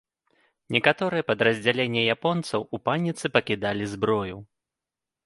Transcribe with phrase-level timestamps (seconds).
[0.75, 4.35] Некаторыя падраздзялення японцаў у паніцы пакідалі зброю.